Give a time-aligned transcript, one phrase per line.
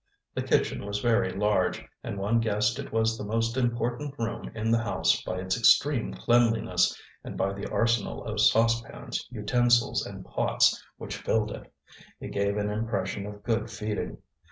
[0.33, 4.71] The kitchen was very large, and one guessed it was the most important room in
[4.71, 10.83] the house by its extreme cleanliness and by the arsenal of saucepans, utensils, and pots
[10.97, 11.71] which filled it.
[12.19, 14.17] It gave an impression of good feeding.